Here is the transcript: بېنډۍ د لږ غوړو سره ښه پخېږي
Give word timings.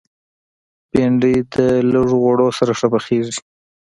بېنډۍ 0.91 1.37
د 1.53 1.55
لږ 1.93 2.07
غوړو 2.21 2.47
سره 2.57 2.71
ښه 2.79 2.87
پخېږي 2.93 3.35